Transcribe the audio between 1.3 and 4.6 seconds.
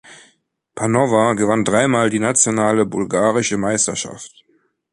gewann dreimal die nationale bulgarische Meisterschaft.